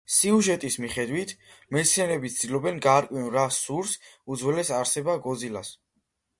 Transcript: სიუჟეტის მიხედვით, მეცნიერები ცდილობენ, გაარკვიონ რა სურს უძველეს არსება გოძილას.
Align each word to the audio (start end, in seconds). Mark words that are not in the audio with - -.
სიუჟეტის 0.11 0.77
მიხედვით, 0.85 1.33
მეცნიერები 1.77 2.33
ცდილობენ, 2.37 2.81
გაარკვიონ 2.87 3.29
რა 3.37 3.45
სურს 3.61 3.95
უძველეს 4.37 4.75
არსება 4.83 5.21
გოძილას. 5.31 5.75